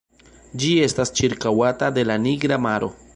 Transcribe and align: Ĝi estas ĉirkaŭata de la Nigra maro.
Ĝi 0.63 0.71
estas 0.85 1.13
ĉirkaŭata 1.21 1.91
de 1.99 2.07
la 2.11 2.17
Nigra 2.25 2.63
maro. 2.69 2.95